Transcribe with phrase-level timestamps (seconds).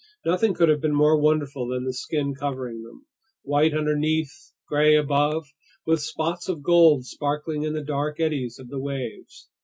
[0.25, 3.05] Nothing could have been more wonderful than the skin covering them:
[3.43, 4.31] white underneath,
[4.67, 5.45] gray above,
[5.85, 9.47] with spots of gold sparkling in the dark eddies of the waves.